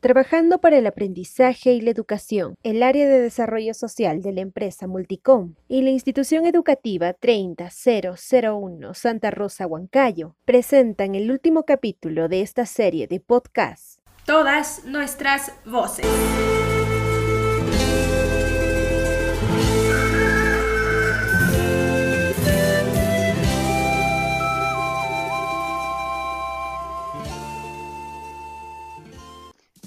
[0.00, 4.86] Trabajando para el aprendizaje y la educación, el área de desarrollo social de la empresa
[4.86, 12.64] Multicom y la institución educativa 30001 Santa Rosa Huancayo presentan el último capítulo de esta
[12.64, 14.00] serie de podcasts.
[14.24, 16.06] Todas nuestras voces.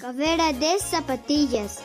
[0.04, 1.78] Cavera de zapatillas.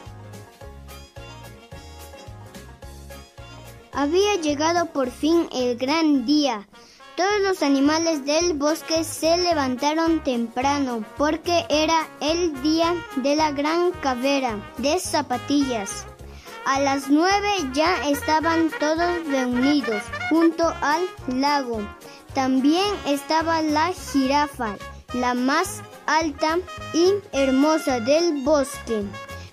[3.93, 6.67] Había llegado por fin el gran día.
[7.15, 13.91] Todos los animales del bosque se levantaron temprano porque era el día de la gran
[13.91, 16.05] cavera de zapatillas.
[16.65, 21.07] A las nueve ya estaban todos reunidos junto al
[21.39, 21.79] lago.
[22.33, 24.75] También estaba la jirafa,
[25.13, 26.57] la más alta
[26.91, 29.03] y hermosa del bosque,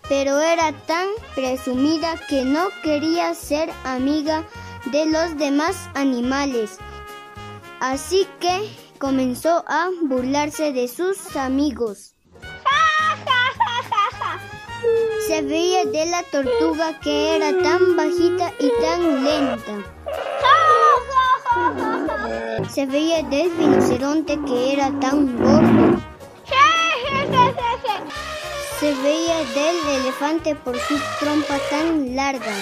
[0.09, 4.43] pero era tan presumida que no quería ser amiga
[4.87, 6.79] de los demás animales.
[7.81, 12.15] Así que comenzó a burlarse de sus amigos.
[15.29, 19.85] Se veía de la tortuga que era tan bajita y tan lenta.
[22.71, 26.16] Se veía del rinoceronte que era tan gordo.
[28.79, 32.55] Se veía del elefante por su trompa tan larga.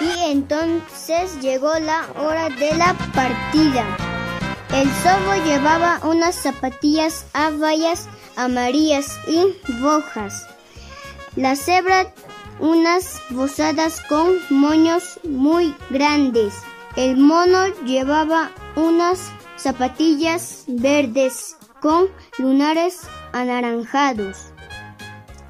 [0.00, 3.84] Y entonces llegó la hora de la partida.
[4.72, 10.46] El sobo llevaba unas zapatillas a vallas amarillas y rojas.
[11.36, 12.12] La cebra
[12.60, 16.54] unas bozadas con moños muy grandes.
[16.96, 23.02] El mono llevaba unas zapatillas verdes con lunares
[23.34, 24.46] anaranjados.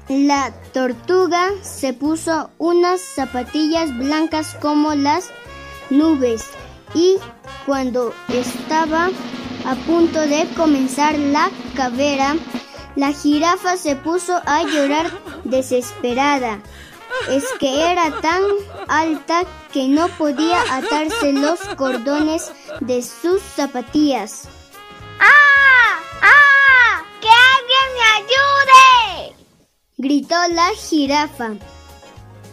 [0.09, 5.29] La tortuga se puso unas zapatillas blancas como las
[5.89, 6.49] nubes
[6.93, 7.17] y
[7.65, 9.09] cuando estaba
[9.65, 12.35] a punto de comenzar la cavera,
[12.95, 15.11] la jirafa se puso a llorar
[15.43, 16.59] desesperada.
[17.29, 18.43] Es que era tan
[18.87, 22.51] alta que no podía atarse los cordones
[22.81, 24.47] de sus zapatillas.
[30.47, 31.53] La jirafa.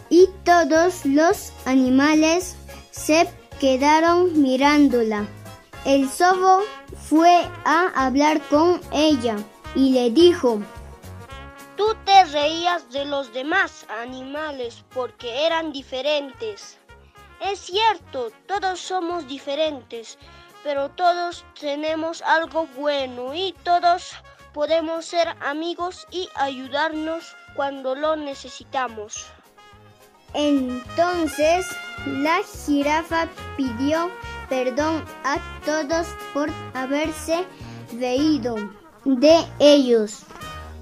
[0.09, 2.55] Y todos los animales
[2.91, 5.25] se quedaron mirándola.
[5.85, 6.61] El sobo
[7.09, 9.37] fue a hablar con ella
[9.75, 10.61] y le dijo,
[11.75, 16.77] Tú te reías de los demás animales porque eran diferentes.
[17.41, 20.17] Es cierto, todos somos diferentes,
[20.63, 24.13] pero todos tenemos algo bueno y todos
[24.53, 29.25] podemos ser amigos y ayudarnos cuando lo necesitamos.
[30.33, 31.65] Entonces
[32.07, 34.09] la jirafa pidió
[34.49, 37.45] perdón a todos por haberse
[37.99, 38.55] reído
[39.05, 40.23] de ellos.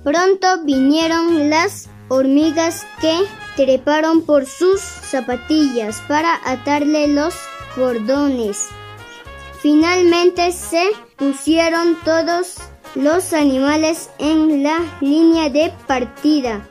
[0.03, 7.35] Pronto vinieron las hormigas que treparon por sus zapatillas para atarle los
[7.75, 8.69] cordones.
[9.61, 12.57] Finalmente se pusieron todos
[12.96, 16.62] los animales en la línea de partida,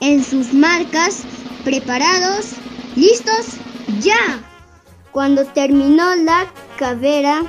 [0.00, 1.22] en sus marcas,
[1.64, 2.52] preparados,
[2.96, 3.58] listos,
[4.00, 4.42] ya.
[5.12, 6.46] Cuando terminó la
[6.76, 7.42] cavera,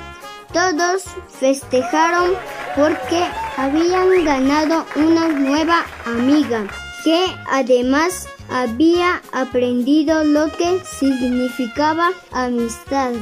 [0.52, 1.04] todos
[1.40, 2.32] festejaron
[2.76, 3.24] porque
[3.56, 6.66] habían ganado una nueva amiga
[7.04, 13.12] que además había aprendido lo que significaba amistad.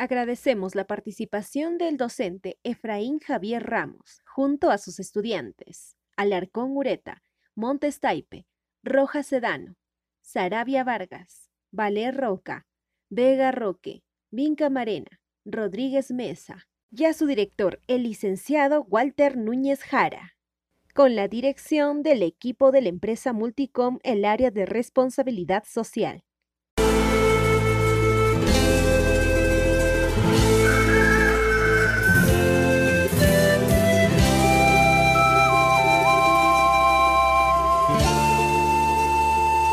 [0.00, 7.24] Agradecemos la participación del docente Efraín Javier Ramos junto a sus estudiantes Alarcón Ureta,
[7.56, 8.46] Montes Taipe,
[8.84, 9.74] Roja Sedano,
[10.22, 12.68] Sarabia Vargas, Valer Roca,
[13.10, 20.36] Vega Roque, Vinca Marena, Rodríguez Mesa y a su director, el licenciado Walter Núñez Jara,
[20.94, 26.22] con la dirección del equipo de la empresa Multicom el área de responsabilidad social.